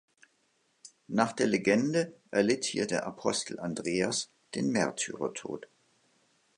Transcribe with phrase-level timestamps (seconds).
[1.09, 5.67] Nach der Legende erlitt hier der Apostel Andreas den Märtyrertod.